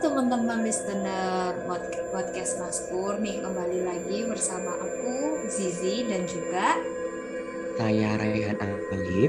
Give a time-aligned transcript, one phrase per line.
[0.00, 1.60] Teman-teman listener
[2.08, 6.80] podcast Maskur nih kembali lagi bersama aku Zizi dan juga
[7.76, 8.56] saya Raihan
[8.96, 9.28] Alif.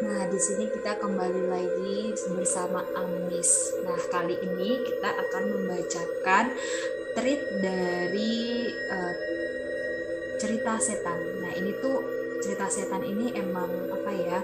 [0.00, 3.76] Nah di sini kita kembali lagi bersama Amis.
[3.84, 6.44] Nah kali ini kita akan membacakan
[7.12, 9.14] treat dari uh,
[10.40, 11.44] cerita setan.
[11.44, 12.00] Nah ini tuh
[12.40, 14.40] cerita setan ini emang apa ya?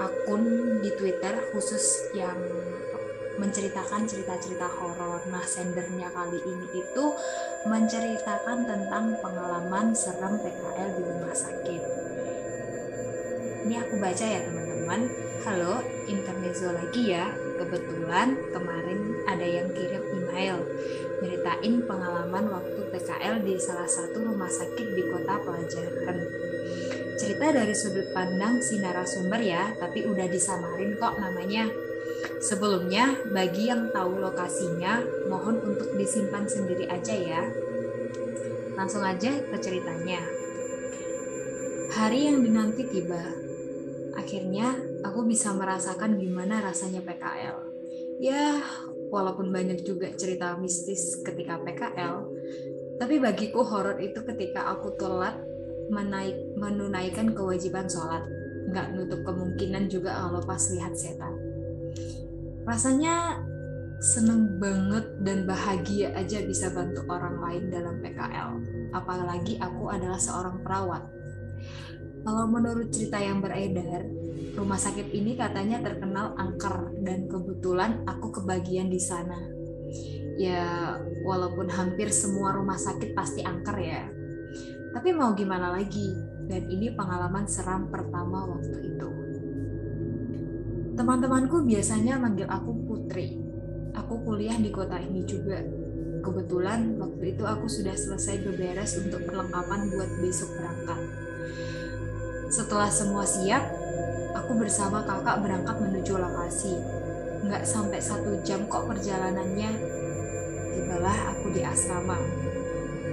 [0.00, 2.40] akun di Twitter khusus yang
[3.40, 5.24] menceritakan cerita-cerita horor.
[5.32, 7.04] Nah, sendernya kali ini itu
[7.64, 11.82] menceritakan tentang pengalaman serem PKL di rumah sakit.
[13.64, 15.00] Ini aku baca ya teman-teman.
[15.40, 17.32] Halo, intermezzo lagi ya.
[17.56, 20.60] Kebetulan kemarin ada yang kirim email
[21.20, 26.16] nyeritain pengalaman waktu PKL di salah satu rumah sakit di kota pelajaran.
[27.20, 31.68] Cerita dari sudut pandang si narasumber ya, tapi udah disamarin kok namanya
[32.40, 37.44] Sebelumnya, bagi yang tahu lokasinya, mohon untuk disimpan sendiri aja ya.
[38.72, 40.24] Langsung aja ke ceritanya.
[41.92, 43.20] Hari yang dinanti tiba.
[44.16, 44.72] Akhirnya,
[45.04, 47.56] aku bisa merasakan gimana rasanya PKL.
[48.24, 48.56] Ya,
[49.12, 52.24] walaupun banyak juga cerita mistis ketika PKL,
[52.96, 55.36] tapi bagiku horor itu ketika aku telat
[55.92, 58.24] menaik, menunaikan kewajiban sholat.
[58.72, 61.39] Nggak nutup kemungkinan juga kalau pas lihat setan
[62.70, 63.42] rasanya
[63.98, 68.50] seneng banget dan bahagia aja bisa bantu orang lain dalam PKL.
[68.94, 71.02] Apalagi aku adalah seorang perawat.
[72.22, 74.06] Kalau menurut cerita yang beredar,
[74.54, 79.40] rumah sakit ini katanya terkenal angker dan kebetulan aku kebagian di sana.
[80.38, 80.96] Ya,
[81.26, 84.06] walaupun hampir semua rumah sakit pasti angker ya.
[84.94, 86.08] Tapi mau gimana lagi?
[86.46, 89.19] Dan ini pengalaman seram pertama waktu itu.
[91.00, 93.32] Teman-temanku biasanya manggil aku Putri.
[93.96, 95.56] Aku kuliah di kota ini juga.
[96.20, 101.00] Kebetulan waktu itu aku sudah selesai beberes untuk perlengkapan buat besok berangkat.
[102.52, 103.64] Setelah semua siap,
[104.36, 106.76] aku bersama kakak berangkat menuju lokasi.
[107.48, 109.72] Nggak sampai satu jam kok perjalanannya.
[110.76, 112.20] Tibalah aku di asrama.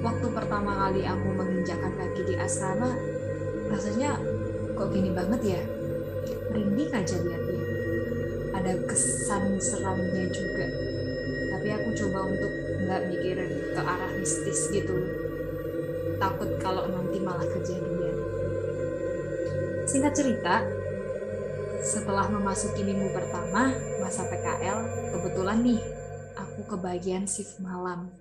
[0.03, 2.91] Waktu pertama kali aku menginjakkan kaki di asrama,
[3.71, 4.19] rasanya
[4.75, 5.61] kok gini banget ya?
[6.51, 7.66] Merinding aja lihatnya
[8.67, 10.67] ada kesan seramnya juga.
[11.55, 12.51] Tapi aku coba untuk
[12.83, 15.07] nggak mikirin ke arah mistis gitu.
[16.19, 18.15] Takut kalau nanti malah kejadian.
[19.87, 20.67] Singkat cerita
[21.79, 23.71] setelah memasuki minggu pertama
[24.03, 24.83] masa PKL
[25.15, 25.79] kebetulan nih
[26.35, 28.11] aku kebagian shift malam.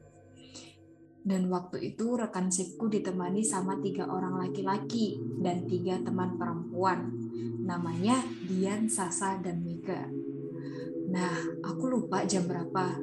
[1.27, 7.11] Dan waktu itu rekan shiftku ditemani sama tiga orang laki-laki dan tiga teman perempuan.
[7.67, 10.07] Namanya Dian, Sasa, dan Mega.
[11.11, 12.99] Nah, aku lupa jam berapa.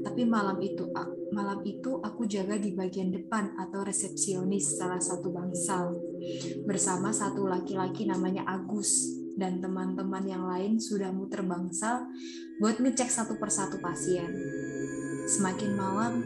[0.00, 0.88] Tapi malam itu
[1.30, 5.94] malam itu aku jaga di bagian depan atau resepsionis salah satu bangsal
[6.66, 12.08] bersama satu laki-laki namanya Agus dan teman-teman yang lain sudah muter bangsal
[12.58, 14.28] buat ngecek satu persatu pasien.
[15.30, 16.24] Semakin malam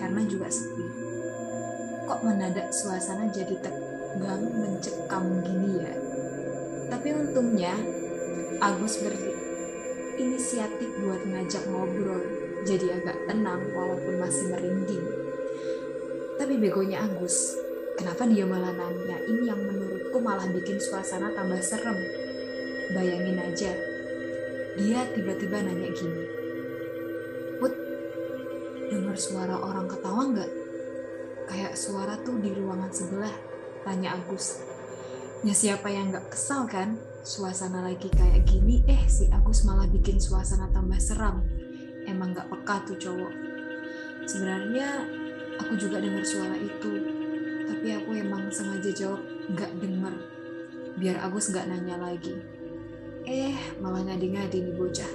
[0.00, 0.86] karena juga sepi.
[2.08, 5.94] Kok mendadak suasana jadi tegang mencekam gini ya?
[6.88, 7.76] Tapi untungnya
[8.58, 9.37] Agus ber
[10.18, 12.20] inisiatif buat ngajak ngobrol,
[12.66, 15.06] jadi agak tenang walaupun masih merinding.
[16.38, 17.54] Tapi begonya Agus,
[17.94, 21.98] kenapa dia malah nanya ini yang menurutku malah bikin suasana tambah serem.
[22.94, 23.72] Bayangin aja,
[24.78, 26.24] dia tiba-tiba nanya gini,
[27.58, 27.74] Put,
[28.90, 30.50] dengar suara orang ketawa nggak?
[31.48, 33.34] Kayak suara tuh di ruangan sebelah,
[33.82, 34.62] tanya Agus.
[35.46, 37.07] Ya siapa yang nggak kesal kan?
[37.28, 41.44] Suasana lagi kayak gini eh si Agus malah bikin suasana tambah seram.
[42.08, 43.32] Emang gak peka tuh cowok.
[44.24, 45.04] Sebenarnya
[45.60, 47.04] aku juga dengar suara itu
[47.68, 49.20] tapi aku emang sengaja jawab
[49.52, 50.16] gak denger.
[50.96, 52.32] Biar Agus gak nanya lagi.
[53.28, 55.12] Eh malah ngadi-ngadi nih bocah.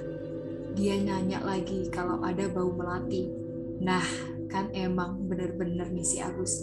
[0.77, 3.25] Dia nanya lagi kalau ada bau melati.
[3.81, 4.05] Nah
[4.53, 6.61] kan emang bener-bener nih si Agus.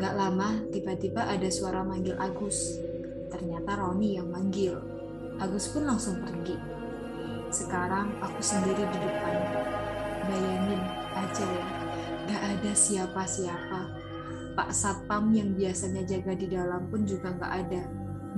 [0.00, 2.80] Gak lama tiba-tiba ada suara manggil Agus
[3.42, 4.78] ternyata Roni yang manggil.
[5.42, 6.54] Agus pun langsung pergi.
[7.50, 9.36] Sekarang aku sendiri di depan.
[10.30, 11.66] Bayangin aja ya,
[12.30, 13.80] gak ada siapa-siapa.
[14.54, 17.82] Pak Satpam yang biasanya jaga di dalam pun juga gak ada.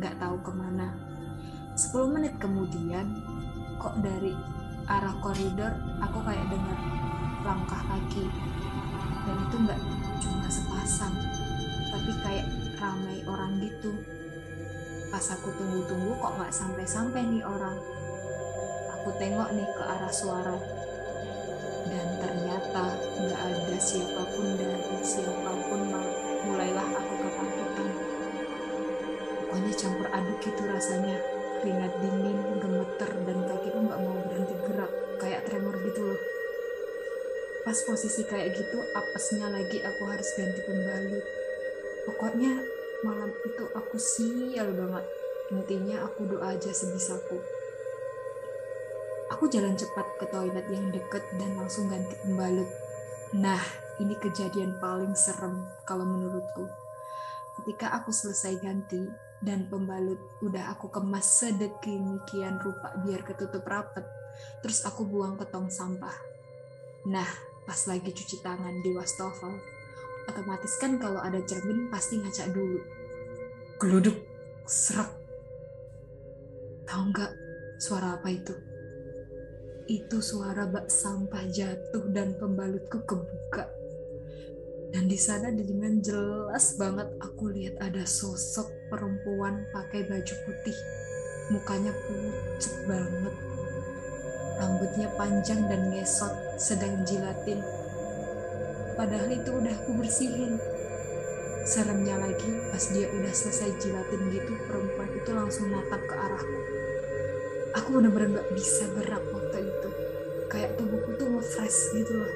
[0.01, 0.97] Gak tahu ke mana.
[1.77, 3.05] 10 menit kemudian,
[3.77, 4.33] kok dari
[4.89, 6.81] arah koridor aku kayak dengar
[7.45, 8.25] langkah kaki.
[9.29, 9.81] Dan itu gak
[10.25, 11.13] cuma sepasang,
[11.93, 12.49] tapi kayak
[12.81, 13.93] ramai orang gitu
[15.15, 17.79] pas aku tunggu-tunggu kok nggak sampai-sampai nih orang.
[18.99, 20.59] Aku tengok nih ke arah suara.
[21.87, 24.75] Dan ternyata nggak ada siapa pun dari
[25.07, 25.87] siapa pun
[26.51, 27.89] mulailah aku ketakutan.
[29.39, 31.17] Pokoknya campur aduk itu rasanya.
[31.63, 34.93] Keringat dingin gemeter dan kakiku nggak mau berhenti gerak.
[35.23, 36.21] Kayak tremor gitu loh.
[37.63, 41.23] Pas posisi kayak gitu apesnya lagi aku harus ganti pembalut.
[42.03, 42.74] Pokoknya
[43.05, 45.05] malam itu aku sial banget.
[45.53, 47.37] Intinya aku doa aja sebisaku.
[49.37, 52.69] Aku jalan cepat ke toilet yang deket dan langsung ganti pembalut.
[53.37, 53.61] Nah
[54.01, 56.65] ini kejadian paling serem kalau menurutku.
[57.61, 59.05] Ketika aku selesai ganti
[59.45, 64.09] dan pembalut udah aku kemas sedemikian rupa biar ketutup rapet
[64.65, 66.17] terus aku buang ke tong sampah.
[67.05, 67.29] Nah
[67.69, 69.74] pas lagi cuci tangan di wastafel
[70.29, 72.81] otomatis kan kalau ada cermin pasti ngaca dulu.
[73.81, 74.17] Geluduk
[74.65, 75.11] serak.
[76.85, 77.33] Tahu nggak
[77.81, 78.55] suara apa itu?
[79.85, 83.69] Itu suara bak sampah jatuh dan pembalutku kebuka.
[84.95, 90.79] Dan di sana dengan jelas banget aku lihat ada sosok perempuan pakai baju putih.
[91.53, 93.35] Mukanya pucat banget.
[94.55, 97.59] Rambutnya panjang dan ngesot sedang jilatin
[98.95, 100.59] padahal itu udah aku bersihin.
[101.65, 106.61] Seremnya lagi pas dia udah selesai jilatin gitu perempuan itu langsung natap ke arahku.
[107.75, 109.89] Aku bener-bener gak bisa gerak waktu itu.
[110.47, 112.33] Kayak tubuhku tuh nge-fresh gitu loh.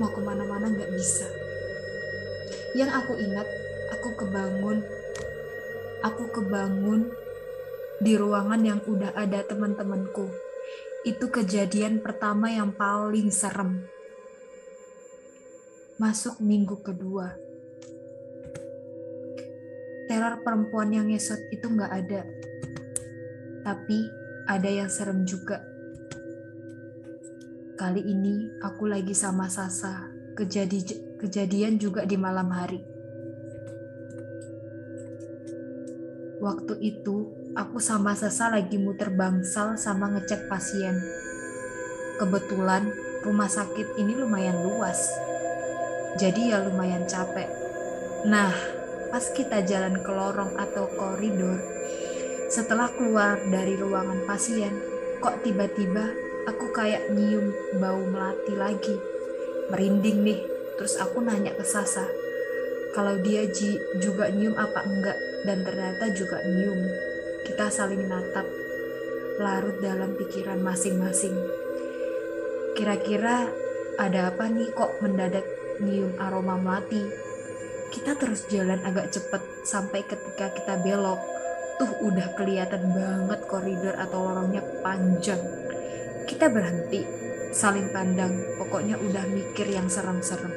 [0.00, 1.28] Mau ke mana-mana gak bisa.
[2.72, 3.48] Yang aku ingat
[3.92, 4.80] aku kebangun.
[6.00, 7.12] Aku kebangun
[8.00, 10.32] di ruangan yang udah ada teman-temanku.
[11.04, 13.99] Itu kejadian pertama yang paling serem
[16.00, 17.36] masuk minggu kedua.
[20.08, 22.24] Teror perempuan yang ngesot itu nggak ada.
[23.60, 24.08] Tapi
[24.48, 25.60] ada yang serem juga.
[27.76, 30.08] Kali ini aku lagi sama Sasa.
[30.40, 30.80] Kejadi
[31.20, 32.80] kejadian juga di malam hari.
[36.40, 40.96] Waktu itu aku sama Sasa lagi muter bangsal sama ngecek pasien.
[42.16, 42.88] Kebetulan
[43.20, 45.28] rumah sakit ini lumayan luas
[46.18, 47.46] jadi ya lumayan capek.
[48.26, 48.50] Nah,
[49.10, 51.58] pas kita jalan ke lorong atau koridor,
[52.50, 54.74] setelah keluar dari ruangan pasien,
[55.22, 56.10] kok tiba-tiba
[56.50, 58.96] aku kayak nyium bau melati lagi.
[59.70, 60.40] Merinding nih,
[60.74, 62.10] terus aku nanya ke Sasa,
[62.90, 63.46] kalau dia
[64.02, 66.90] juga nyium apa enggak, dan ternyata juga nyium.
[67.46, 68.46] Kita saling natap,
[69.38, 71.38] larut dalam pikiran masing-masing.
[72.74, 73.46] Kira-kira
[73.94, 77.02] ada apa nih kok mendadak nyium aroma melati.
[77.90, 81.18] Kita terus jalan agak cepat sampai ketika kita belok,
[81.80, 85.40] tuh udah kelihatan banget koridor atau lorongnya panjang.
[86.28, 87.02] Kita berhenti,
[87.50, 90.52] saling pandang, pokoknya udah mikir yang serem-serem.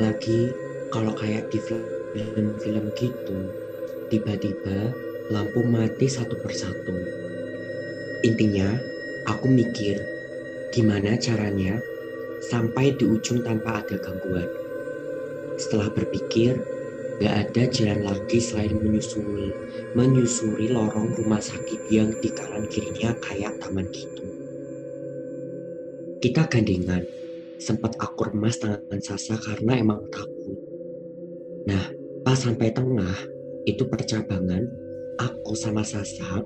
[0.00, 0.54] Lagi
[0.94, 3.38] kalau kayak di film-film gitu,
[4.08, 4.94] tiba-tiba
[5.34, 6.94] lampu mati satu persatu.
[8.22, 8.70] Intinya,
[9.26, 9.98] aku mikir
[10.70, 11.82] gimana caranya
[12.44, 14.48] sampai di ujung tanpa ada gangguan.
[15.56, 16.60] Setelah berpikir,
[17.16, 19.48] gak ada jalan lagi selain menyusuri,
[19.96, 24.24] menyusuri lorong rumah sakit yang di kanan kirinya kayak taman gitu.
[26.20, 27.04] Kita gandengan,
[27.56, 30.58] sempat aku remas tangan Sasa karena emang takut.
[31.66, 31.88] Nah,
[32.20, 33.16] pas sampai tengah,
[33.64, 34.68] itu percabangan,
[35.16, 36.44] aku sama Sasa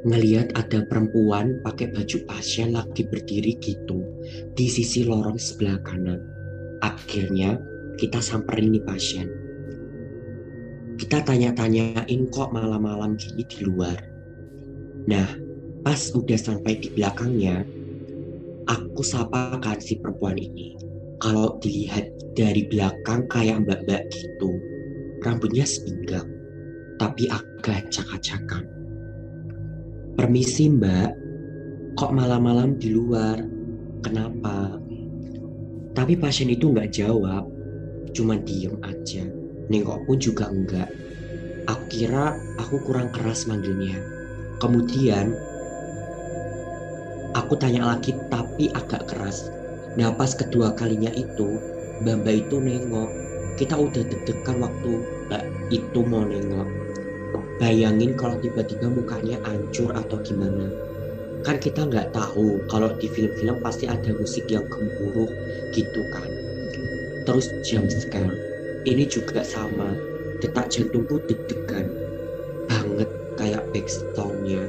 [0.00, 4.00] ngeliat ada perempuan pakai baju pasien lagi berdiri gitu
[4.54, 6.20] di sisi lorong sebelah kanan.
[6.80, 7.60] Akhirnya
[8.00, 9.28] kita samperin nih pasien.
[10.96, 13.96] Kita tanya-tanyain kok malam-malam gini di luar.
[15.08, 15.28] Nah,
[15.80, 17.64] pas udah sampai di belakangnya,
[18.68, 20.76] aku sapa kan si perempuan ini.
[21.20, 24.56] Kalau dilihat dari belakang kayak mbak-mbak gitu,
[25.24, 26.28] rambutnya sepinggang,
[26.96, 28.80] tapi agak cakak-cakan
[30.20, 31.16] Permisi mbak,
[31.96, 33.40] kok malam-malam di luar?
[34.00, 34.80] Kenapa?
[35.92, 37.44] Tapi pasien itu nggak jawab,
[38.16, 39.24] cuma diem aja.
[39.70, 40.88] Nengok pun juga enggak.
[41.68, 44.00] Aku kira aku kurang keras manggilnya.
[44.58, 45.36] Kemudian
[47.36, 49.52] aku tanya lagi tapi agak keras.
[49.94, 51.60] Nah pas kedua kalinya itu,
[52.00, 53.10] Mbak itu nengok.
[53.60, 54.92] Kita udah deg-degan waktu
[55.28, 56.80] Mbak itu mau nengok
[57.60, 60.72] bayangin kalau tiba-tiba mukanya hancur atau gimana
[61.46, 65.30] kan kita nggak tahu kalau di film-film pasti ada musik yang gemuruh
[65.76, 66.30] gitu kan
[67.26, 68.40] terus jam sekarang
[68.90, 69.88] ini juga sama
[70.40, 71.86] detak jantungku deg-degan
[72.68, 74.62] banget kayak backstone-nya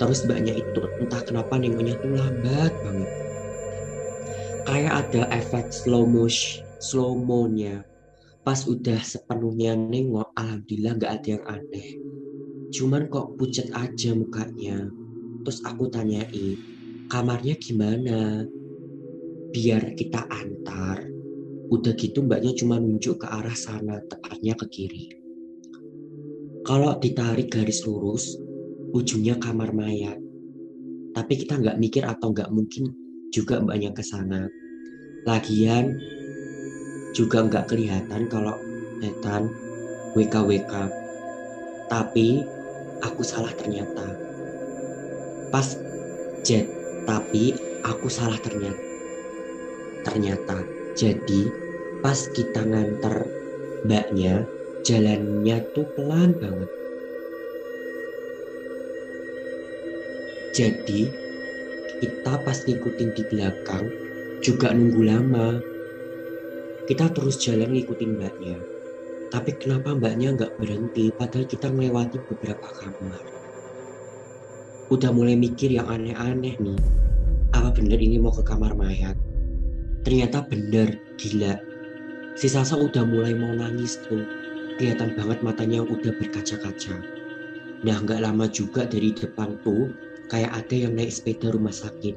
[0.00, 3.10] Terus mbaknya itu entah kenapa nengoknya tuh lambat banget.
[4.66, 7.86] Kayak ada efek slow motion, slow mo-nya.
[8.44, 11.88] Pas udah sepenuhnya nengok, alhamdulillah nggak ada yang aneh.
[12.74, 14.90] Cuman kok pucat aja mukanya.
[15.46, 16.58] Terus aku tanyai,
[17.06, 18.42] kamarnya gimana?
[19.54, 21.06] Biar kita antar.
[21.70, 25.06] Udah gitu mbaknya cuma nunjuk ke arah sana, tepatnya ke kiri.
[26.66, 28.34] Kalau ditarik garis lurus,
[28.90, 30.18] ujungnya kamar mayat.
[31.14, 32.90] Tapi kita nggak mikir atau nggak mungkin
[33.30, 34.50] juga mbaknya ke sana.
[35.30, 35.94] Lagian
[37.14, 38.58] juga nggak kelihatan kalau
[38.98, 39.54] setan
[40.18, 40.90] WKWK.
[41.86, 42.42] Tapi
[42.98, 44.25] aku salah ternyata.
[45.56, 45.72] Pas
[46.44, 46.68] jet,
[47.08, 48.76] tapi aku salah ternyata.
[50.04, 50.68] Ternyata.
[50.92, 51.48] Jadi
[52.04, 53.24] pas kita nganter
[53.88, 54.44] mbaknya,
[54.84, 56.68] jalannya tuh pelan banget.
[60.52, 61.08] Jadi
[62.04, 63.88] kita pas ngikutin di belakang
[64.44, 65.56] juga nunggu lama.
[66.84, 68.60] Kita terus jalan ngikutin mbaknya.
[69.32, 73.35] Tapi kenapa mbaknya nggak berhenti padahal kita melewati beberapa kamar.
[74.86, 76.78] Udah mulai mikir yang aneh-aneh nih.
[77.50, 79.18] Apa bener ini mau ke kamar mayat?
[80.06, 81.58] Ternyata bener, gila.
[82.38, 84.22] Si Sasa udah mulai mau nangis tuh.
[84.78, 87.02] Kelihatan banget matanya udah berkaca-kaca.
[87.82, 89.90] Nah nggak lama juga dari depan tuh
[90.30, 92.14] kayak ada yang naik sepeda rumah sakit.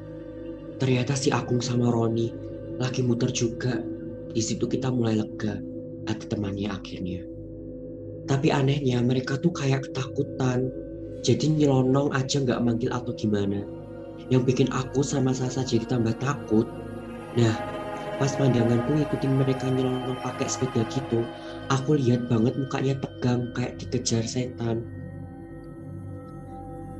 [0.78, 2.30] Ternyata si Agung sama Roni
[2.78, 3.82] lagi muter juga.
[4.30, 5.58] Di situ kita mulai lega
[6.06, 7.26] ada temannya akhirnya.
[8.30, 10.70] Tapi anehnya mereka tuh kayak ketakutan.
[11.20, 13.60] Jadi nyelonong aja nggak manggil atau gimana.
[14.32, 16.64] Yang bikin aku sama Sasa jadi tambah takut.
[17.36, 17.56] Nah,
[18.16, 21.20] pas pandanganku ngikutin mereka nyelonong pakai sepeda gitu,
[21.68, 24.80] aku lihat banget mukanya tegang kayak dikejar setan.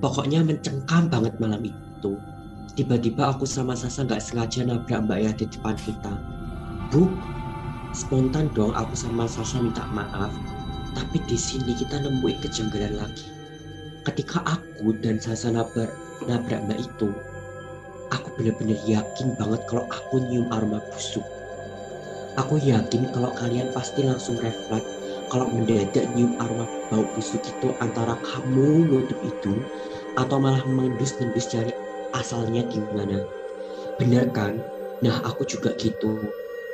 [0.04, 2.12] Pokoknya mencengkam banget malam itu.
[2.76, 6.12] Tiba-tiba aku sama Sasa nggak sengaja nabrak Mbak Ya di depan kita.
[6.92, 7.08] Bu,
[7.96, 10.32] spontan dong aku sama Sasa minta maaf.
[10.92, 13.39] Tapi di sini kita nemuin kejanggalan lagi.
[14.00, 15.92] Ketika aku dan Sasa nabrak,
[16.24, 17.12] nabrak Mbak itu,
[18.08, 21.24] aku benar-benar yakin banget kalau aku nyium aroma busuk.
[22.40, 24.88] Aku yakin kalau kalian pasti langsung refleks
[25.28, 29.60] kalau mendadak nyium aroma bau busuk itu antara kamu nutup itu
[30.16, 31.76] atau malah mengendus-endus cari
[32.16, 33.20] asalnya gimana.
[34.00, 34.64] Bener kan?
[35.04, 36.24] Nah aku juga gitu.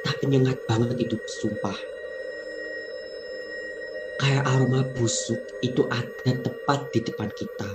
[0.07, 1.75] Tapi nyengat banget itu sumpah.
[4.17, 7.69] Kayak aroma busuk itu ada tepat di depan kita.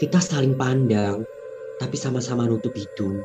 [0.00, 1.20] Kita saling pandang,
[1.76, 3.20] tapi sama-sama nutup hidung.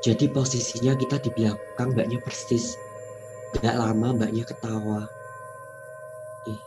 [0.00, 2.78] Jadi posisinya kita di belakang mbaknya persis.
[3.58, 5.10] Gak lama mbaknya ketawa.
[6.46, 6.60] Eh,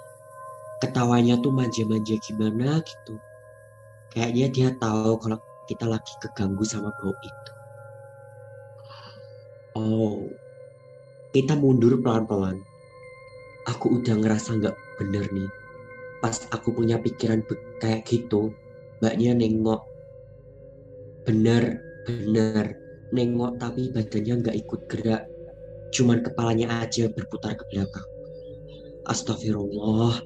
[0.84, 3.16] ketawanya tuh manja-manja gimana gitu.
[4.12, 7.52] Kayaknya dia tahu kalau kita lagi keganggu sama bau itu.
[9.74, 10.30] Oh,
[11.34, 12.62] kita mundur pelan-pelan.
[13.63, 15.50] Aku udah ngerasa nggak bener nih.
[16.20, 17.43] Pas aku punya pikiran
[17.79, 18.51] kayak gitu,
[19.00, 19.84] mbaknya nengok.
[21.24, 22.75] Bener, bener.
[23.13, 25.24] Nengok tapi badannya nggak ikut gerak.
[25.93, 28.08] Cuman kepalanya aja berputar ke belakang.
[29.08, 30.20] Astagfirullah.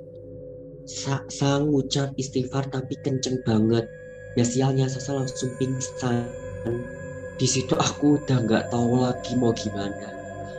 [0.88, 3.86] Sa sang ngucap istighfar tapi kenceng banget.
[4.40, 6.26] Nah sialnya Sasa langsung pingsan.
[7.38, 10.17] Di situ aku udah nggak tahu lagi mau gimana.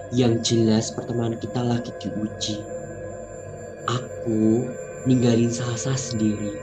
[0.09, 2.65] Yang jelas pertemanan kita lagi diuji.
[3.85, 4.65] Aku
[5.05, 6.57] ninggalin Sasa sendiri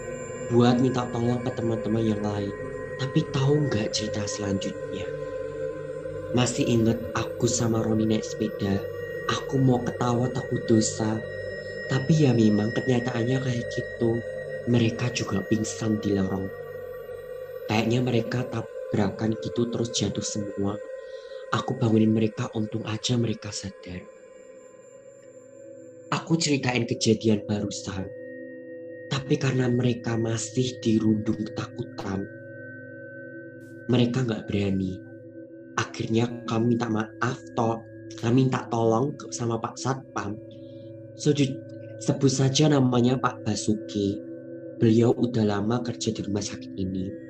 [0.49, 2.49] buat minta tolong ke teman-teman yang lain.
[2.97, 5.05] Tapi tahu nggak cerita selanjutnya?
[6.33, 8.81] Masih inget aku sama Roni naik sepeda.
[9.29, 11.21] Aku mau ketawa takut dosa.
[11.85, 14.25] Tapi ya memang kenyataannya kayak gitu.
[14.65, 16.49] Mereka juga pingsan di lorong.
[17.69, 20.81] Kayaknya mereka tabrakan gitu terus jatuh semua.
[21.55, 24.03] Aku bangunin mereka untung aja mereka sadar.
[26.11, 28.11] Aku ceritain kejadian barusan.
[29.07, 32.27] Tapi karena mereka masih dirundung ketakutan,
[33.87, 34.99] mereka nggak berani.
[35.79, 37.79] Akhirnya kami minta maaf, to
[38.19, 40.35] kami minta tolong sama Pak Satpam.
[41.15, 41.55] Sujud,
[42.03, 44.19] sebut saja namanya Pak Basuki.
[44.75, 47.24] Beliau udah lama kerja di rumah sakit ini.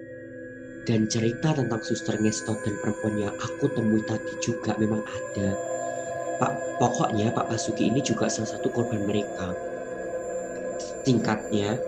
[0.85, 5.57] Dan cerita tentang suster ngestot dan perempuan yang aku temui tadi juga memang ada.
[6.37, 9.49] Pak, pokoknya Pak Basuki ini juga salah satu korban mereka.
[11.01, 11.81] Singkatnya,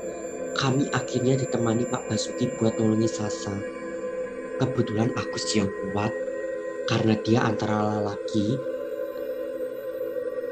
[0.58, 3.54] kami akhirnya ditemani Pak Basuki buat nolongi Sasa
[4.58, 6.10] kebetulan Agus yang kuat
[6.90, 8.58] karena dia antara lelaki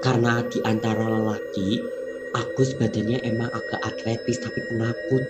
[0.06, 1.82] karena di antara lelaki
[2.38, 5.24] Agus badannya emang agak atletis tapi penakut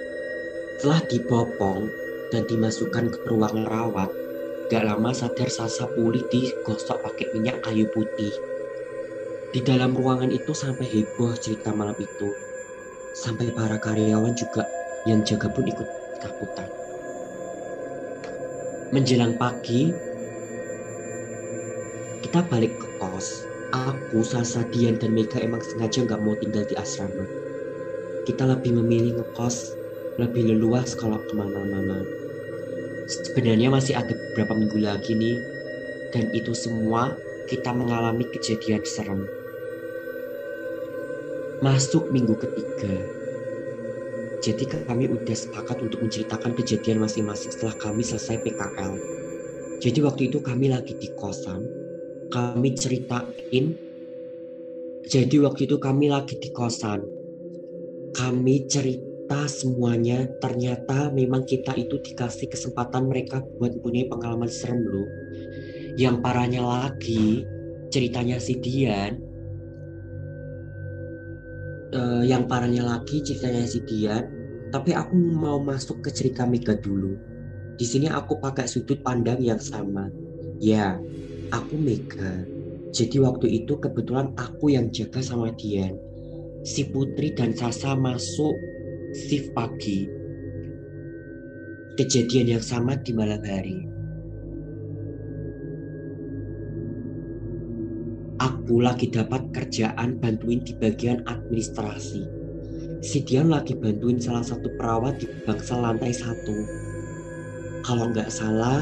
[0.75, 1.87] setelah dibopong
[2.35, 4.11] dan dimasukkan ke ruang rawat,
[4.67, 8.35] gak lama sadar Sasa pulih digosok pakai minyak kayu putih.
[9.55, 12.27] Di dalam ruangan itu sampai heboh cerita malam itu.
[13.15, 14.67] Sampai para karyawan juga
[15.07, 15.87] yang jaga pun ikut
[16.19, 16.67] ketakutan.
[18.91, 19.95] Menjelang pagi,
[22.19, 23.47] kita balik ke kos.
[23.71, 27.23] Aku, Sasa, Dian, dan Mega emang sengaja nggak mau tinggal di asrama.
[28.27, 29.71] Kita lebih memilih ngekos,
[30.19, 32.24] lebih leluas kalau ke mana-mana.
[33.05, 35.37] Sebenarnya masih ada beberapa minggu lagi nih,
[36.09, 37.13] dan itu semua
[37.45, 39.29] kita mengalami kejadian serem.
[41.61, 42.93] Masuk minggu ketiga,
[44.45, 48.93] jadi kami udah sepakat untuk menceritakan kejadian masing-masing setelah kami selesai PKL.
[49.81, 51.65] Jadi waktu itu kami lagi di kosan,
[52.29, 53.65] kami ceritain.
[55.05, 57.05] Jadi waktu itu kami lagi di kosan,
[58.13, 59.14] kami cerita
[59.49, 60.29] semuanya.
[60.37, 65.09] Ternyata memang kita itu dikasih kesempatan mereka buat punya pengalaman serem loh.
[65.97, 67.47] Yang parahnya lagi,
[67.89, 69.35] ceritanya si Dian
[71.95, 74.27] uh, yang parahnya lagi ceritanya si Dian
[74.73, 77.15] tapi aku mau masuk ke cerita Mega dulu.
[77.79, 80.11] Di sini aku pakai sudut pandang yang sama.
[80.59, 80.99] Ya,
[81.55, 82.43] aku Mega.
[82.91, 85.95] Jadi waktu itu kebetulan aku yang jaga sama Dian.
[86.67, 88.51] Si Putri dan Sasa masuk
[89.15, 90.11] shift pagi.
[91.95, 93.87] Kejadian yang sama di malam hari.
[98.43, 102.45] Aku lagi dapat kerjaan bantuin di bagian administrasi
[103.05, 106.57] si Dian lagi bantuin salah satu perawat di bangsa lantai satu.
[107.85, 108.81] Kalau nggak salah,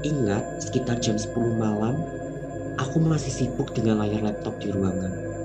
[0.00, 2.00] ingat sekitar jam 10 malam,
[2.80, 5.35] aku masih sibuk dengan layar laptop di ruangan.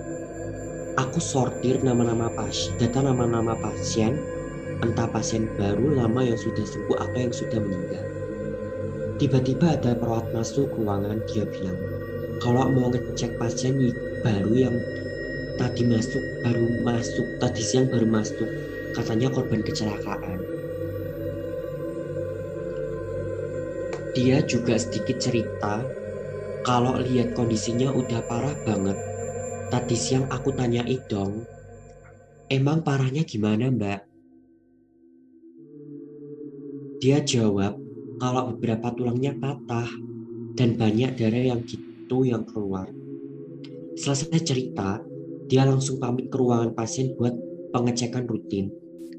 [1.01, 4.21] Aku sortir nama-nama pasien, data nama-nama pasien,
[4.85, 8.05] entah pasien baru, lama yang sudah sembuh atau yang sudah meninggal.
[9.17, 11.73] Tiba-tiba ada perawat masuk ruangan, dia bilang,
[12.37, 13.81] kalau mau ngecek pasien
[14.21, 14.77] baru yang
[15.57, 18.49] tadi masuk baru masuk tadi siang baru masuk.
[18.93, 20.37] Katanya korban kecelakaan.
[24.13, 25.81] Dia juga sedikit cerita
[26.61, 29.10] kalau lihat kondisinya udah parah banget
[29.71, 31.47] tadi siang aku tanya dong
[32.51, 34.03] emang parahnya gimana mbak
[36.99, 37.79] dia jawab
[38.19, 39.87] kalau beberapa tulangnya patah
[40.59, 42.91] dan banyak darah yang gitu yang keluar
[43.95, 44.99] selesai cerita
[45.51, 47.35] dia langsung pamit ke ruangan pasien buat
[47.75, 48.71] pengecekan rutin.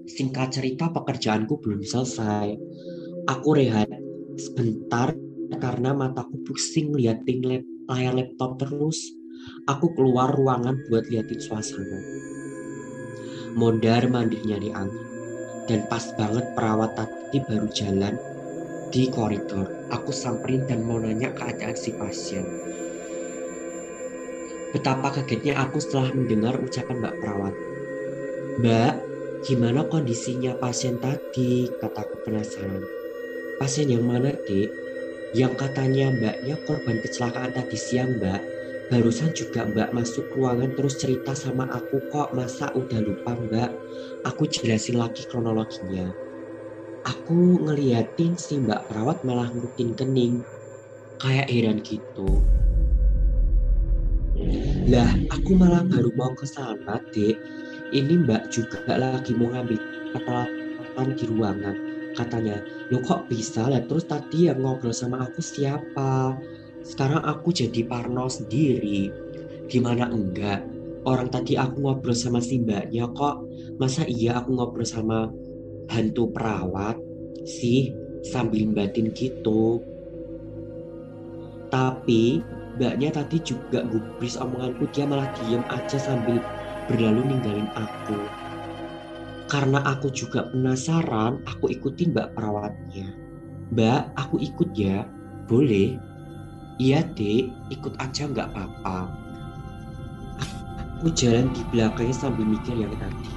[0.08, 2.56] Singkat cerita pekerjaanku belum selesai.
[3.28, 3.92] Aku rehat
[4.40, 5.12] sebentar
[5.60, 9.12] karena mataku pusing liatin layar laptop terus.
[9.70, 11.98] Aku keluar ruangan buat liatin suasana.
[13.54, 15.06] Mondar mandir nyari angin.
[15.70, 18.18] Dan pas banget perawat tadi baru jalan
[18.90, 19.88] di koridor.
[19.94, 22.44] Aku samperin dan mau nanya keadaan si pasien.
[24.72, 27.54] Betapa kagetnya aku setelah mendengar ucapan Mbak Perawat.
[28.60, 28.94] Mbak,
[29.44, 31.68] gimana kondisinya pasien tadi?
[31.76, 32.80] Kataku penasaran.
[33.60, 34.72] Pasien yang mana, dek?
[35.32, 38.51] Yang katanya mbaknya korban kecelakaan tadi siang, mbak.
[38.92, 42.36] Barusan juga mbak masuk ruangan terus cerita sama aku kok.
[42.36, 43.72] Masa udah lupa, mbak?
[44.28, 46.12] Aku jelasin lagi kronologinya.
[47.08, 50.44] Aku ngeliatin si mbak perawat malah ngutin kening.
[51.24, 52.44] Kayak heran gitu.
[54.92, 57.40] Lah, aku malah baru mau ke sana, Dek.
[57.96, 59.80] Ini Mbak juga lagi mau ngambil
[60.12, 61.76] peralatan di ruangan.
[62.12, 62.60] Katanya,
[62.92, 63.80] lo kok bisa lah?
[63.88, 66.36] Terus tadi yang ngobrol sama aku siapa?
[66.82, 69.10] Sekarang aku jadi parno sendiri.
[69.70, 70.66] Gimana enggak?
[71.02, 73.42] Orang tadi aku ngobrol sama si mbaknya kok.
[73.78, 75.30] Masa iya aku ngobrol sama
[75.90, 76.98] hantu perawat
[77.42, 77.90] sih
[78.22, 79.82] sambil batin gitu.
[81.72, 82.42] Tapi
[82.76, 86.40] mbaknya tadi juga gubris omonganku dia malah diem aja sambil
[86.88, 88.16] berlalu ninggalin aku
[89.52, 93.12] karena aku juga penasaran aku ikutin mbak perawatnya
[93.68, 95.04] mbak aku ikut ya
[95.44, 96.00] boleh
[96.80, 99.10] iya dek ikut aja nggak apa-apa.
[101.02, 103.30] Aku jalan di belakangnya sambil mikir yang tadi.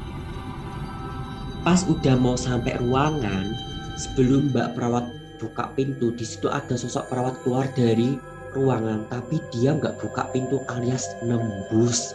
[1.65, 3.50] Pas udah mau sampai ruangan
[3.98, 5.10] sebelum mbak perawat
[5.41, 8.21] buka pintu di situ ada sosok perawat keluar dari
[8.54, 9.10] ruangan.
[9.10, 12.13] Tapi dia nggak buka pintu alias nembus.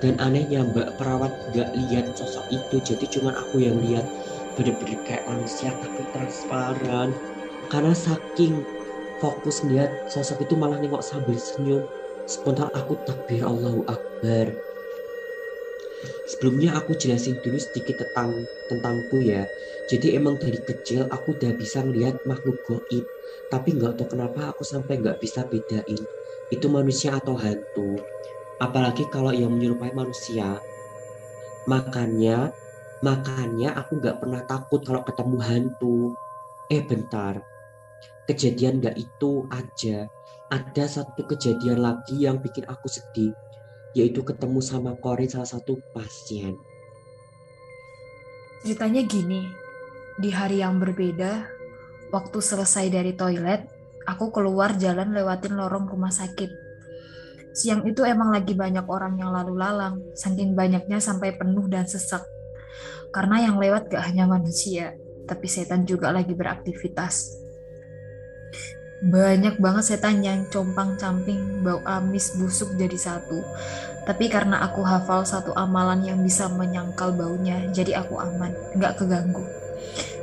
[0.00, 2.80] Dan anehnya mbak perawat nggak lihat sosok itu.
[2.80, 4.08] Jadi cuma aku yang lihat.
[4.56, 7.12] Bener-bener kayak manusia tapi transparan.
[7.68, 8.64] Karena saking
[9.18, 11.84] fokus lihat sosok itu malah nengok sambil senyum
[12.28, 14.52] spontan aku takbir Allahu Akbar
[16.26, 19.46] Sebelumnya aku jelasin dulu sedikit tentang tentangku ya.
[19.86, 23.06] Jadi emang dari kecil aku udah bisa melihat makhluk goib.
[23.46, 26.02] Tapi nggak tahu kenapa aku sampai nggak bisa bedain
[26.50, 27.98] itu manusia atau hantu.
[28.58, 30.58] Apalagi kalau yang menyerupai manusia.
[31.66, 32.54] Makanya,
[33.02, 35.98] makanya aku nggak pernah takut kalau ketemu hantu.
[36.66, 37.38] Eh bentar,
[38.26, 40.06] kejadian nggak itu aja.
[40.46, 43.34] Ada satu kejadian lagi yang bikin aku sedih
[43.96, 46.60] yaitu ketemu sama Korin salah satu pasien.
[48.60, 49.48] Ceritanya gini,
[50.20, 51.48] di hari yang berbeda,
[52.12, 53.64] waktu selesai dari toilet,
[54.04, 56.68] aku keluar jalan lewatin lorong rumah sakit.
[57.56, 62.20] Siang itu emang lagi banyak orang yang lalu lalang, saking banyaknya sampai penuh dan sesak.
[63.08, 64.92] Karena yang lewat gak hanya manusia,
[65.24, 67.45] tapi setan juga lagi beraktivitas.
[68.96, 73.44] Banyak banget setan yang compang-camping, bau amis, busuk jadi satu.
[74.08, 79.44] Tapi karena aku hafal satu amalan yang bisa menyangkal baunya, jadi aku aman, nggak keganggu.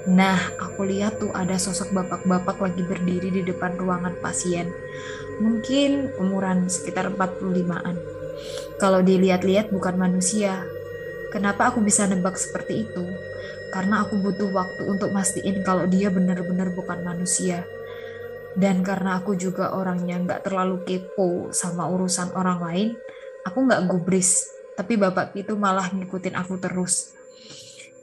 [0.10, 4.74] Nah, aku lihat tuh ada sosok bapak-bapak lagi berdiri di depan ruangan pasien.
[5.38, 7.96] Mungkin umuran sekitar 45-an.
[8.82, 10.66] Kalau dilihat-lihat bukan manusia.
[11.30, 13.06] Kenapa aku bisa nebak seperti itu?
[13.70, 17.66] Karena aku butuh waktu untuk mastiin kalau dia benar-benar bukan manusia
[18.54, 22.90] dan karena aku juga orangnya nggak terlalu kepo sama urusan orang lain,
[23.46, 24.46] aku nggak gubris.
[24.74, 27.14] Tapi bapak itu malah ngikutin aku terus.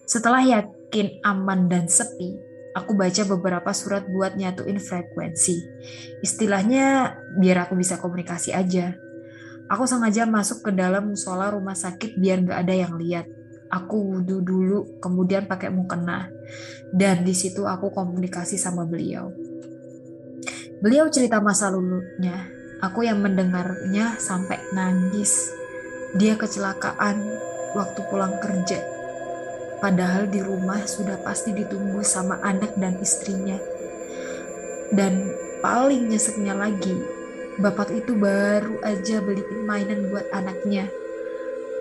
[0.06, 2.34] Setelah yakin aman dan sepi,
[2.74, 5.56] aku baca beberapa surat buat nyatuin frekuensi.
[6.22, 8.94] Istilahnya biar aku bisa komunikasi aja.
[9.70, 13.26] Aku sengaja masuk ke dalam musola rumah sakit biar nggak ada yang lihat.
[13.70, 16.26] Aku wudhu dulu, kemudian pakai mukena.
[16.90, 19.30] Dan di situ aku komunikasi sama beliau.
[20.80, 22.48] Beliau cerita masa lalunya.
[22.80, 25.52] Aku yang mendengarnya sampai nangis.
[26.16, 27.20] Dia kecelakaan
[27.76, 28.80] waktu pulang kerja.
[29.76, 33.60] Padahal di rumah sudah pasti ditunggu sama anak dan istrinya.
[34.88, 35.28] Dan
[35.60, 36.96] paling nyeseknya lagi,
[37.60, 40.88] bapak itu baru aja beliin mainan buat anaknya.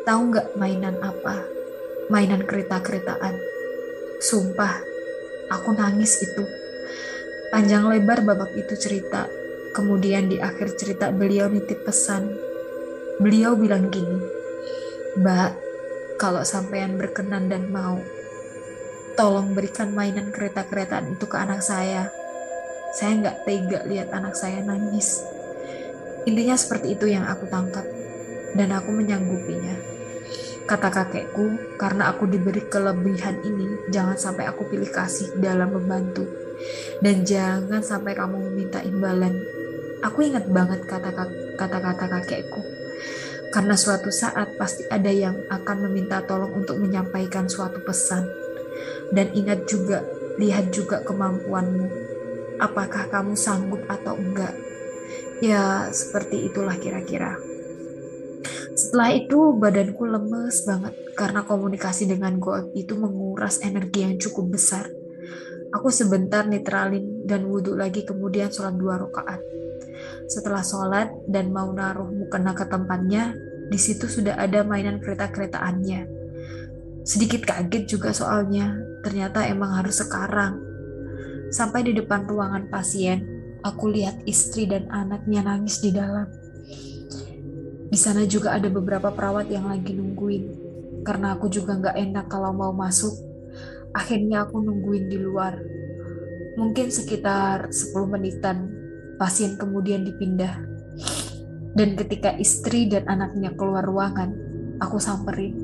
[0.03, 1.47] Tahu nggak mainan apa?
[2.11, 3.39] Mainan kereta-keretaan.
[4.19, 4.75] Sumpah,
[5.47, 6.58] aku nangis itu.
[7.49, 9.25] Panjang lebar babak itu cerita.
[9.73, 12.29] Kemudian di akhir cerita beliau nitip pesan.
[13.17, 14.21] Beliau bilang gini,
[15.17, 15.51] Mbak,
[16.21, 17.97] kalau sampean berkenan dan mau,
[19.17, 22.13] tolong berikan mainan kereta-keretaan itu ke anak saya.
[22.93, 25.25] Saya nggak tega lihat anak saya nangis.
[26.29, 27.85] Intinya seperti itu yang aku tangkap,
[28.53, 29.73] dan aku menyanggupinya.
[30.69, 36.48] Kata kakekku, karena aku diberi kelebihan ini, jangan sampai aku pilih kasih dalam membantu
[36.99, 39.35] dan jangan sampai kamu meminta imbalan.
[40.03, 42.61] Aku ingat banget kata-kata kakekku.
[43.49, 48.23] Karena suatu saat pasti ada yang akan meminta tolong untuk menyampaikan suatu pesan.
[49.09, 50.05] Dan ingat juga,
[50.37, 51.87] lihat juga kemampuanmu.
[52.61, 54.53] Apakah kamu sanggup atau enggak?
[55.41, 57.39] Ya, seperti itulah kira-kira.
[58.79, 64.98] Setelah itu badanku lemes banget karena komunikasi dengan goib itu menguras energi yang cukup besar.
[65.69, 69.37] Aku sebentar netralin dan wudhu lagi kemudian sholat dua rakaat.
[70.25, 73.37] Setelah sholat dan mau naruh mukena ke tempatnya,
[73.69, 76.09] di situ sudah ada mainan kereta-keretaannya.
[77.05, 80.57] Sedikit kaget juga soalnya, ternyata emang harus sekarang.
[81.53, 83.21] Sampai di depan ruangan pasien,
[83.61, 86.25] aku lihat istri dan anaknya nangis di dalam.
[87.89, 90.65] Di sana juga ada beberapa perawat yang lagi nungguin.
[91.01, 93.28] Karena aku juga nggak enak kalau mau masuk,
[93.93, 95.57] Akhirnya aku nungguin di luar.
[96.59, 98.69] Mungkin sekitar 10 menitan
[99.17, 100.61] pasien kemudian dipindah.
[101.73, 104.33] Dan ketika istri dan anaknya keluar ruangan,
[104.81, 105.55] aku samperin.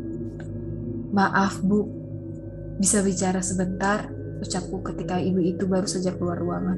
[1.15, 1.87] Maaf bu,
[2.77, 4.11] bisa bicara sebentar,
[4.43, 6.77] ucapku ketika ibu itu baru saja keluar ruangan.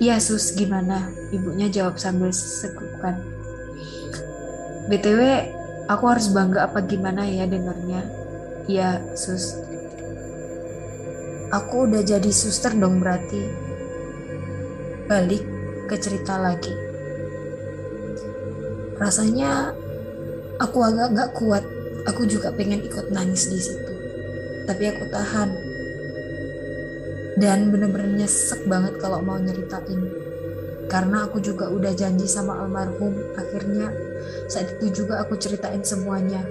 [0.00, 1.12] Iya sus, gimana?
[1.34, 3.20] Ibunya jawab sambil segukan.
[4.88, 5.20] BTW,
[5.90, 8.02] aku harus bangga apa gimana ya dengarnya?
[8.64, 9.60] Iya sus,
[11.50, 13.42] Aku udah jadi suster dong berarti.
[15.10, 15.42] Balik
[15.90, 16.70] ke cerita lagi.
[18.94, 19.74] Rasanya
[20.62, 21.66] aku agak gak kuat.
[22.06, 23.92] Aku juga pengen ikut nangis di situ.
[24.70, 25.50] Tapi aku tahan.
[27.34, 30.06] Dan bener-bener nyesek banget kalau mau nyeritain.
[30.86, 33.18] Karena aku juga udah janji sama almarhum.
[33.34, 33.90] Akhirnya
[34.46, 36.46] saat itu juga aku ceritain semuanya.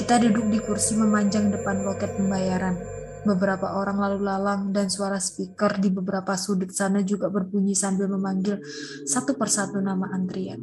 [0.00, 2.93] Kita duduk di kursi memanjang depan loket pembayaran
[3.24, 8.60] Beberapa orang lalu lalang dan suara speaker di beberapa sudut sana juga berbunyi sambil memanggil
[9.08, 10.60] satu persatu nama antrian.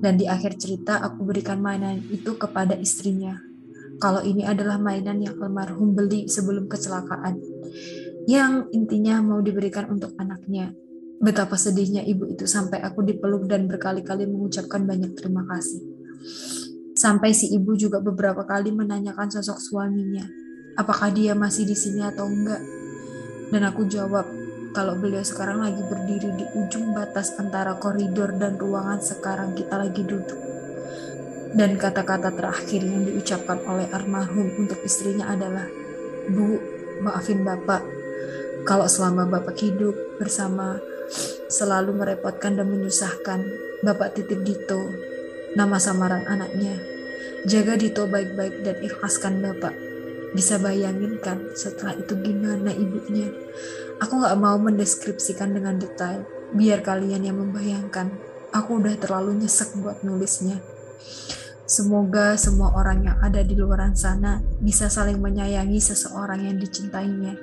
[0.00, 3.36] Dan di akhir cerita aku berikan mainan itu kepada istrinya.
[3.94, 7.38] kalau ini adalah mainan yang almarhum beli sebelum kecelakaan.
[8.26, 10.74] Yang intinya mau diberikan untuk anaknya.
[11.22, 15.80] Betapa sedihnya ibu itu sampai aku dipeluk dan berkali-kali mengucapkan banyak terima kasih.
[16.98, 20.26] Sampai si ibu juga beberapa kali menanyakan sosok suaminya,
[20.74, 22.62] apakah dia masih di sini atau enggak.
[23.50, 24.26] Dan aku jawab,
[24.74, 30.02] kalau beliau sekarang lagi berdiri di ujung batas antara koridor dan ruangan sekarang kita lagi
[30.02, 30.40] duduk.
[31.54, 35.70] Dan kata-kata terakhir yang diucapkan oleh almarhum untuk istrinya adalah,
[36.26, 36.58] Bu,
[36.98, 37.86] maafin Bapak.
[38.66, 40.82] Kalau selama Bapak hidup bersama
[41.46, 43.46] selalu merepotkan dan menyusahkan,
[43.86, 44.90] Bapak titip Dito,
[45.54, 46.74] nama samaran anaknya.
[47.46, 49.93] Jaga Dito baik-baik dan ikhlaskan Bapak.
[50.34, 53.30] Bisa bayangin kan setelah itu gimana ibunya?
[54.02, 58.10] Aku gak mau mendeskripsikan dengan detail, biar kalian yang membayangkan.
[58.50, 60.58] Aku udah terlalu nyesek buat nulisnya.
[61.64, 67.34] Semoga semua orang yang ada di luar sana bisa saling menyayangi seseorang yang dicintainya.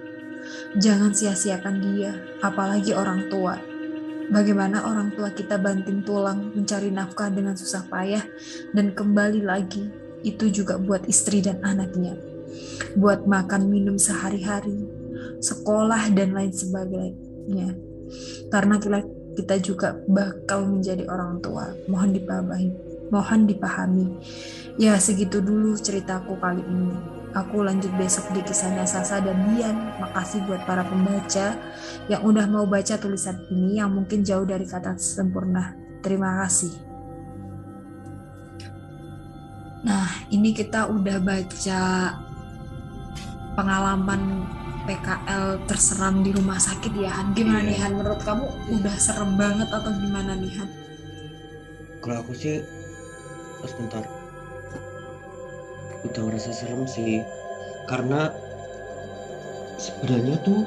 [0.77, 2.11] Jangan sia-siakan dia,
[2.43, 3.57] apalagi orang tua.
[4.31, 8.23] Bagaimana orang tua kita banting tulang mencari nafkah dengan susah payah
[8.71, 9.91] dan kembali lagi,
[10.23, 12.30] itu juga buat istri dan anaknya.
[12.97, 14.87] Buat makan minum sehari-hari,
[15.41, 17.75] sekolah dan lain sebagainya.
[18.51, 18.75] Karena
[19.31, 21.71] kita, juga bakal menjadi orang tua.
[21.87, 22.67] Mohon dipahami.
[23.11, 24.07] Mohon dipahami.
[24.75, 26.95] Ya segitu dulu ceritaku kali ini.
[27.31, 29.95] Aku lanjut besok di kisahnya Sasa dan Dian.
[30.03, 31.55] Makasih buat para pembaca
[32.11, 35.75] yang udah mau baca tulisan ini yang mungkin jauh dari kata sempurna.
[36.03, 36.91] Terima kasih.
[39.81, 41.79] Nah, ini kita udah baca
[43.55, 44.47] pengalaman
[44.85, 47.37] PKL terseram di rumah sakit ya Han.
[47.37, 47.93] Gimana nih Han?
[48.01, 48.45] Menurut kamu
[48.81, 50.69] udah serem banget atau gimana nih Han?
[52.01, 52.65] Kalau aku sih
[53.61, 54.03] oh, sebentar.
[56.01, 57.21] Udah ngerasa serem sih.
[57.85, 58.33] Karena
[59.77, 60.65] sebenarnya tuh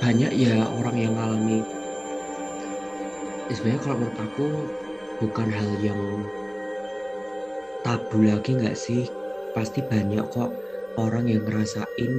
[0.00, 1.60] banyak ya orang yang ngalami.
[3.52, 4.46] Sebenarnya kalau menurut aku
[5.20, 6.00] bukan hal yang
[7.84, 9.04] tabu lagi nggak sih?
[9.52, 10.69] Pasti banyak kok
[11.00, 12.12] orang yang ngerasain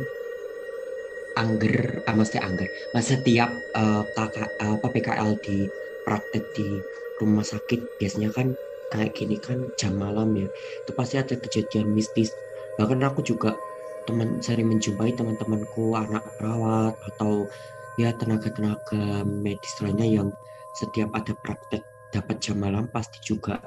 [1.37, 4.03] angger, ah, maksudnya angger, masa setiap uh,
[4.59, 5.69] apa PKL di
[6.03, 6.67] praktek di
[7.21, 8.47] rumah sakit biasanya kan
[8.91, 10.47] kayak gini kan jam malam ya.
[10.83, 12.33] Itu pasti ada kejadian mistis.
[12.75, 13.55] Bahkan aku juga
[14.03, 17.47] teman sering menjumpai teman-temanku anak perawat atau
[18.01, 20.27] ya tenaga-tenaga medis lainnya yang
[20.73, 23.61] setiap ada praktek dapat jam malam pasti juga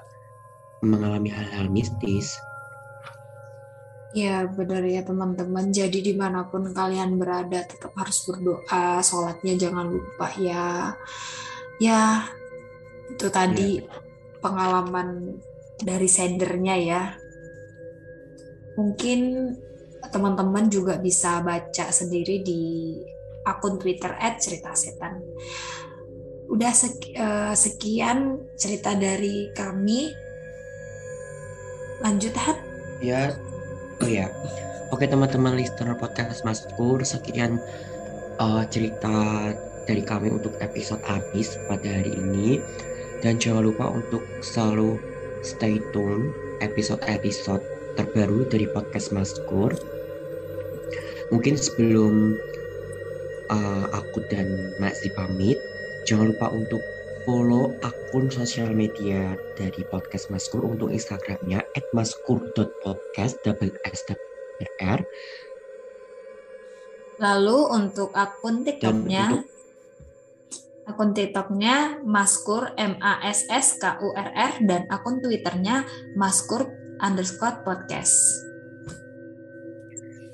[0.85, 2.35] mengalami hal-hal mistis
[4.15, 5.75] Ya benar ya teman-teman.
[5.75, 9.03] Jadi di mana pun kalian berada tetap harus berdoa.
[9.03, 10.95] Sholatnya jangan lupa ya.
[11.83, 12.31] Ya
[13.11, 13.91] itu tadi ya.
[14.39, 15.35] pengalaman
[15.83, 17.03] dari sendernya ya.
[18.79, 19.51] Mungkin
[20.15, 22.63] teman-teman juga bisa baca sendiri di
[23.43, 25.19] akun Twitter @ceritasetan.
[26.47, 30.15] Udah eh, sekian cerita dari kami.
[31.99, 32.59] Lanjut Hat.
[33.03, 33.35] Ya,
[34.03, 34.27] Oh ya,
[34.91, 37.63] oke teman-teman listener podcast Maskur, sekian
[38.43, 39.55] uh, cerita
[39.87, 42.59] dari kami untuk episode habis pada hari ini.
[43.23, 44.99] Dan jangan lupa untuk selalu
[45.47, 47.63] stay tune episode-episode
[47.95, 49.71] terbaru dari podcast Maskur.
[51.31, 52.35] Mungkin sebelum
[53.55, 55.57] uh, aku dan Mak pamit,
[56.03, 56.83] jangan lupa untuk
[57.25, 61.65] follow akun sosial media dari podcast Maskur untuk Instagramnya
[61.97, 64.05] @maskur.podcast double S
[64.81, 65.01] R.
[67.19, 69.45] Lalu untuk akun TikToknya untuk...
[70.85, 75.89] akun TikToknya Maskur M A S S K U R R dan akun Twitternya
[76.21, 76.69] Maskur
[77.01, 78.13] underscore podcast.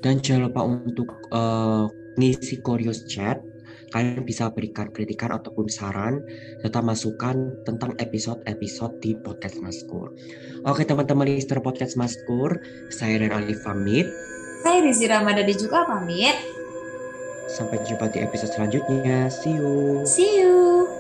[0.01, 1.87] Dan jangan lupa untuk uh,
[2.19, 3.50] ngisi Curious Chat
[3.91, 6.23] kalian bisa berikan kritikan ataupun saran
[6.63, 10.15] serta masukan tentang episode-episode di podcast Maskur.
[10.67, 12.59] Oke teman-teman listener podcast Maskur,
[12.95, 14.07] saya dan Alif pamit.
[14.63, 16.37] Saya Rizi Ramadhani juga pamit.
[17.51, 19.27] Sampai jumpa di episode selanjutnya.
[19.27, 20.07] See you.
[20.07, 21.00] See you.